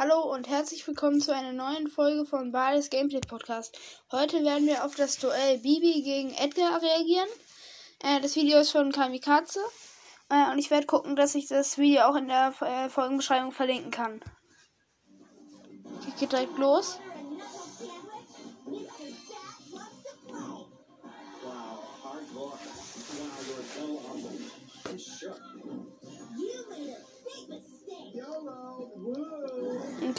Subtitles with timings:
[0.00, 3.76] Hallo und herzlich willkommen zu einer neuen Folge von Bades Gameplay Podcast.
[4.12, 7.26] Heute werden wir auf das Duell Bibi gegen Edgar reagieren.
[8.04, 9.58] Äh, das Video ist von Kamikaze
[10.28, 13.90] äh, und ich werde gucken, dass ich das Video auch in der äh, Folgenbeschreibung verlinken
[13.90, 14.20] kann.
[16.06, 17.00] Ich geht direkt los.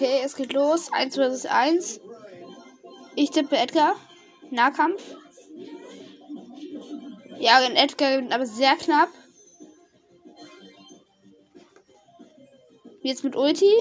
[0.02, 0.94] Okay, es geht los.
[0.94, 2.00] 1 vs 1.
[3.18, 3.98] Ich tippe Edgar.
[4.50, 5.04] Nahkampf.
[7.38, 9.10] Ja, in Edgar gewinnt aber sehr knapp.
[13.02, 13.74] Jetzt mit Ulti.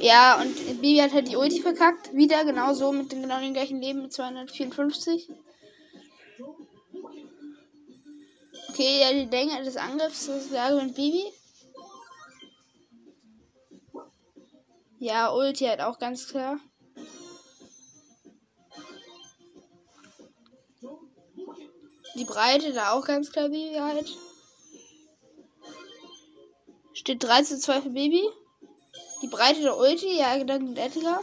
[0.00, 2.14] Ja, und Bibi hat halt die Ulti verkackt.
[2.14, 5.28] Wieder genauso mit dem genau dem gleichen Leben mit 254.
[8.70, 11.34] Okay, ja, die Länge des Angriffs ist klar mit Bibi.
[14.98, 16.58] Ja, Ulti halt auch ganz klar.
[22.14, 24.10] Die Breite da auch ganz klar Baby halt.
[26.94, 28.22] Steht 3 zu 2 für Baby.
[29.22, 31.22] Die Breite der Ulti, ja, dann Edgar.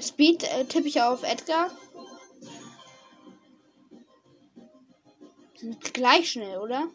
[0.00, 1.70] Speed äh, tippe ich auf Edgar.
[5.56, 6.88] Sind gleich schnell, oder?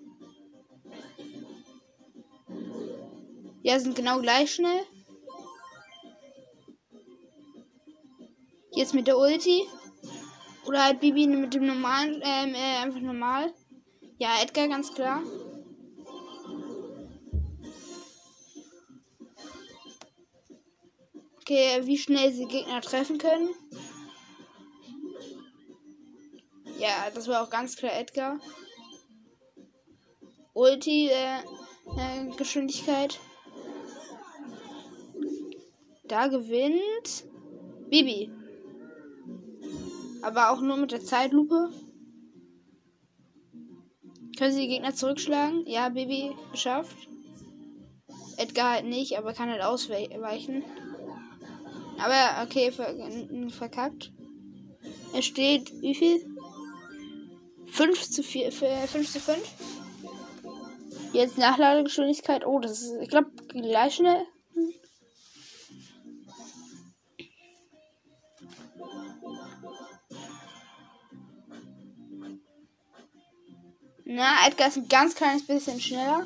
[3.61, 4.85] Ja, sind genau gleich schnell.
[8.71, 9.67] Jetzt mit der Ulti.
[10.65, 13.53] Oder halt Bibi mit dem normalen, ähm, äh, einfach normal.
[14.19, 15.23] Ja, Edgar, ganz klar.
[21.41, 23.49] Okay, wie schnell sie Gegner treffen können.
[26.77, 28.39] Ja, das war auch ganz klar Edgar.
[30.53, 31.39] Ulti, äh,
[31.97, 33.19] äh, Geschwindigkeit.
[36.09, 37.25] Da gewinnt
[37.89, 38.31] Bibi.
[40.21, 41.69] Aber auch nur mit der Zeitlupe.
[44.37, 45.65] Können sie die Gegner zurückschlagen?
[45.67, 47.07] Ja, Bibi geschafft.
[48.37, 50.63] Edgar halt nicht, aber kann halt ausweichen.
[51.99, 52.95] Aber okay, ver
[53.49, 54.11] verkackt.
[55.13, 56.25] Es steht wie viel?
[57.67, 59.55] 5 zu 4, 5 zu 5.
[61.13, 62.45] Jetzt Nachladegeschwindigkeit.
[62.45, 64.25] Oh, das ist, ich glaube, gleich schnell.
[74.11, 76.25] Na, Edgar ist ein ganz kleines bisschen schneller.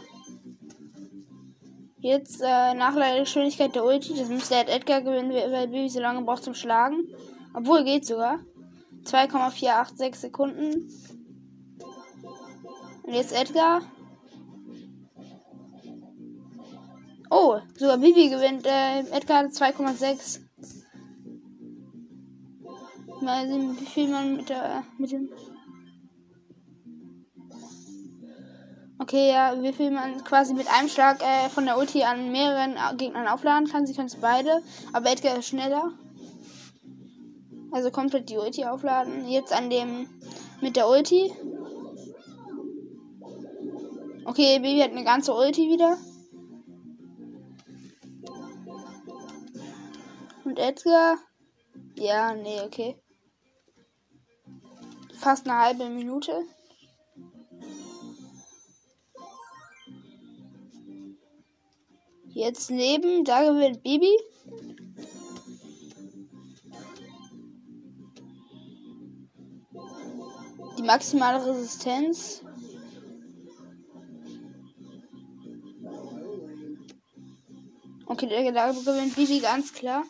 [1.99, 4.13] Jetzt äh, Nachladegeschwindigkeit der Ulti.
[4.15, 7.13] Das müsste Edgar gewinnen, weil Baby so lange braucht zum Schlagen.
[7.53, 8.39] Obwohl, geht sogar.
[9.03, 10.89] 2,486 Sekunden.
[13.03, 13.81] Und jetzt Edgar.
[17.29, 18.65] Oh, sogar Bibi gewinnt.
[18.65, 20.39] Äh, Edgar hat 2,6.
[23.21, 25.29] Mal sehen, wie viel man mit der mit dem
[29.03, 32.77] Okay, ja, wie viel man quasi mit einem Schlag äh, von der Ulti an mehreren
[32.97, 33.85] Gegnern aufladen kann.
[33.85, 35.91] Sie können es beide, aber Edgar ist schneller.
[37.73, 39.27] Also komplett die Ulti aufladen.
[39.27, 40.07] Jetzt an dem
[40.61, 41.33] mit der Ulti.
[44.23, 45.97] Okay, Baby hat eine ganze Ulti wieder.
[50.45, 51.17] Und Edgar.
[51.95, 52.95] Ja, nee, okay.
[55.19, 56.45] Fast eine halbe Minute.
[62.45, 64.11] Jetzt neben, da gewinnt Bibi.
[70.77, 72.43] Die maximale Resistenz.
[78.07, 80.03] Okay, der da gewinnt Bibi ganz klar.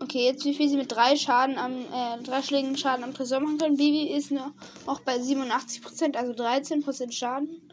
[0.00, 3.38] Okay, jetzt wie viel sie mit drei Schaden am, äh, drei Schlägen Schaden am Tresor
[3.38, 3.76] machen können.
[3.76, 4.50] Bibi ist noch,
[4.86, 7.63] auch bei 87%, also 13% Schaden.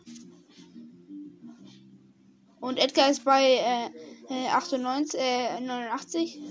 [2.62, 3.56] Und Edgar ist bei
[4.30, 6.38] äh, 98, äh, 89.
[6.38, 6.42] Äh,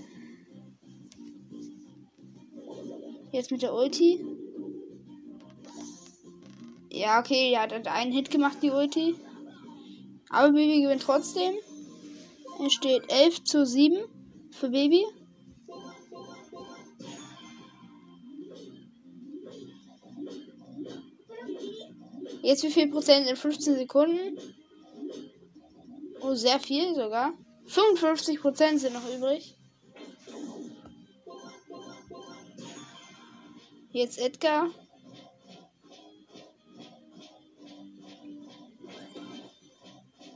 [3.32, 4.24] Jetzt mit der Ulti.
[6.90, 9.14] Ja, okay, er hat einen Hit gemacht, die Ulti.
[10.30, 11.54] Aber Baby gewinnt trotzdem.
[12.66, 13.96] Es steht 11 zu 7
[14.50, 15.06] für Baby.
[22.42, 24.38] Jetzt wie viel Prozent in 15 Sekunden?
[26.30, 27.32] Oh, sehr viel sogar.
[27.66, 29.56] 55% sind noch übrig.
[33.90, 34.70] Jetzt Edgar.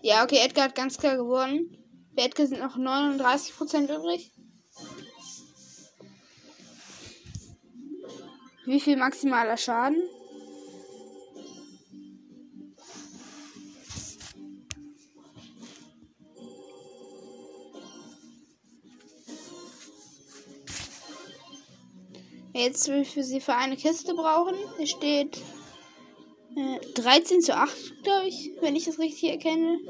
[0.03, 1.79] Ja, okay, Edgar hat ganz klar gewonnen.
[2.17, 4.33] Bei Edgar sind noch 39% übrig.
[8.65, 10.03] Wie viel maximaler Schaden?
[22.55, 24.55] Jetzt will ich für sie für eine Kiste brauchen.
[24.81, 25.39] Es steht
[26.57, 29.81] äh, 13 zu 8, glaube ich, wenn ich das richtig erkenne.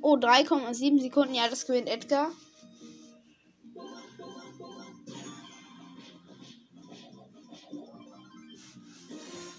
[0.00, 1.34] Oh, 3,7 Sekunden.
[1.34, 2.30] Ja, das gewinnt Edgar.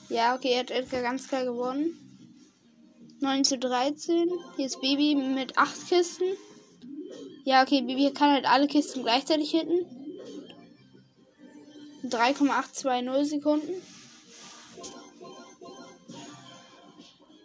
[0.09, 1.93] Ja, okay, hat Edgar ganz klar gewonnen.
[3.19, 4.31] 9 zu 13.
[4.55, 6.25] Hier ist Baby mit 8 Kisten.
[7.43, 9.94] Ja, okay, Baby kann halt alle Kisten gleichzeitig hitten.
[12.09, 13.81] 3,820 Sekunden.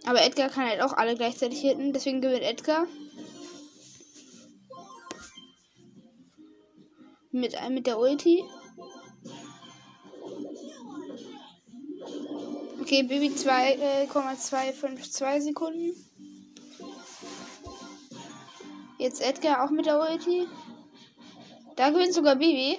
[0.07, 2.87] Aber Edgar kann halt auch alle gleichzeitig hitten, deswegen gewinnt Edgar.
[7.33, 8.43] Mit, mit der Ulti.
[12.81, 15.95] Okay, Baby 2,252 äh, Sekunden.
[18.99, 20.49] Jetzt Edgar auch mit der Ulti.
[21.77, 22.79] Da gewinnt sogar Baby.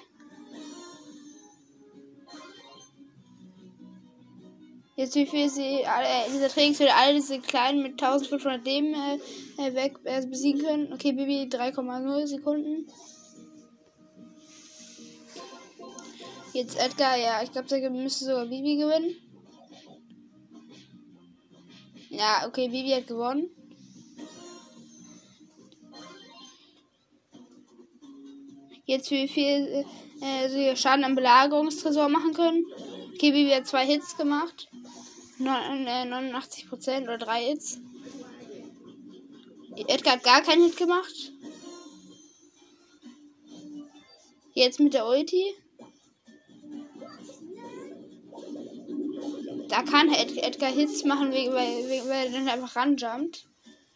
[5.01, 8.93] Jetzt wie viel sie alle, äh, dieser Training für alle diese kleinen mit 1500 Leben
[8.93, 9.15] äh,
[9.57, 10.93] äh, weg äh, besiegen können.
[10.93, 12.85] Okay, Bibi 3,0 Sekunden.
[16.53, 19.15] Jetzt Edgar, ja, ich glaube, der müsste sogar Bibi gewinnen.
[22.09, 23.49] Ja, okay, Bibi hat gewonnen.
[28.85, 29.83] Jetzt wie viel
[30.21, 32.63] äh, sie Schaden am Belagerungstresor machen können.
[33.15, 34.67] Okay, Bibi hat zwei Hits gemacht.
[35.43, 37.79] 89 Prozent oder 3 Hits.
[39.87, 41.31] Edgar hat gar keinen Hit gemacht.
[44.53, 45.55] Jetzt mit der Ulti.
[49.69, 53.45] Da kann Ed Edgar Hits machen, weil, weil, weil er dann einfach ranjumpt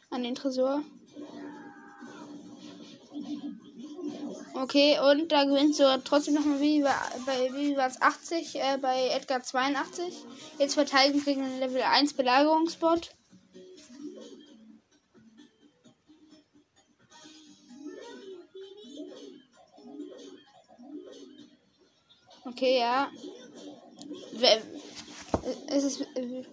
[0.09, 0.83] an den Tresor.
[4.65, 9.09] Okay, und da gewinnt so trotzdem nochmal wie bei, wie war es 80, äh, bei
[9.09, 10.12] Edgar 82.
[10.57, 13.12] Jetzt verteidigen gegen einen Level 1 Belagerungsbot.
[22.45, 23.11] Okay, ja.
[25.68, 26.07] Es, ist,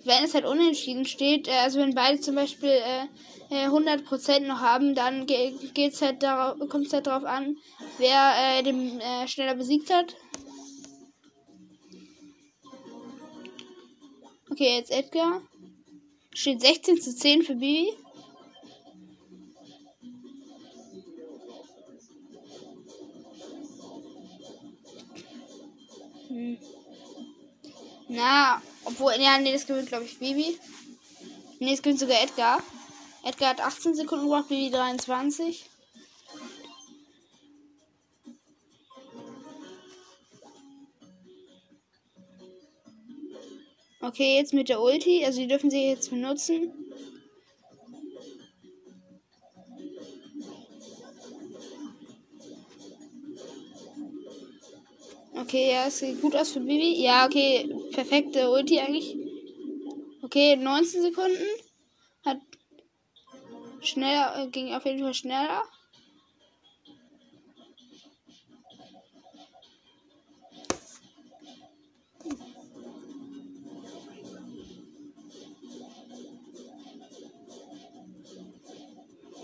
[0.05, 2.81] wenn es halt unentschieden steht, äh, also wenn beide zum Beispiel
[3.51, 7.57] äh, 100% noch haben, dann geht's halt darauf, kommt es halt darauf an,
[7.99, 10.15] wer äh, den äh, schneller besiegt hat.
[14.51, 15.43] Okay, jetzt Edgar.
[16.35, 17.93] Steht 16 zu 10 für Bibi.
[26.29, 26.59] Hm.
[28.09, 30.59] Na, obwohl, ja, nee, das gewinnt, glaube ich, Bibi.
[31.59, 32.63] Nee, das gewinnt sogar Edgar.
[33.25, 35.65] Edgar hat 18 Sekunden gebraucht, Bibi 23.
[44.01, 45.25] Okay, jetzt mit der Ulti.
[45.25, 46.73] Also die dürfen sie jetzt benutzen.
[55.43, 57.03] Okay, ja, es sieht gut aus für Bibi.
[57.03, 59.17] Ja, okay, perfekte Ulti eigentlich.
[60.23, 61.43] Okay, 19 Sekunden.
[62.25, 62.39] Hat
[63.81, 65.65] schneller, äh, ging auf jeden Fall schneller.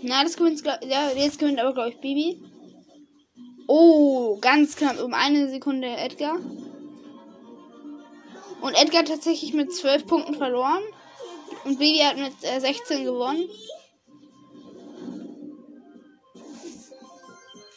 [0.01, 2.48] Na, das gewinnt, ja, jetzt gewinnt aber, glaube ich, Bibi.
[4.41, 6.37] Ganz knapp um eine Sekunde Edgar.
[8.61, 10.83] Und Edgar tatsächlich mit 12 Punkten verloren.
[11.65, 13.49] Und Bibi hat mit äh, 16 gewonnen.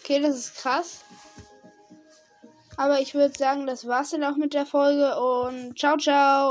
[0.01, 1.05] Okay, das ist krass.
[2.77, 6.51] Aber ich würde sagen, das war's dann auch mit der Folge und ciao, ciao.